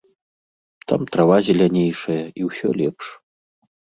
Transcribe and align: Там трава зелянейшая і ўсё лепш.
Там 0.91 1.01
трава 1.15 1.37
зелянейшая 1.49 2.17
і 2.41 2.49
ўсё 2.49 2.67
лепш. 2.83 3.05